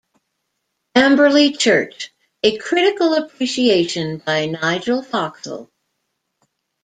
Amberley 0.95 1.55
Church- 1.55 2.09
A 2.43 2.57
Critical 2.57 3.13
Appreciation 3.13 4.17
by 4.17 4.47
Nigel 4.47 5.03
Foxell. 5.03 5.69